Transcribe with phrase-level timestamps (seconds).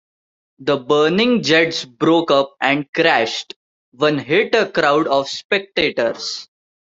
[0.57, 3.53] The burning jets broke up and crashed;
[3.91, 6.49] one hit a crowd of spectators.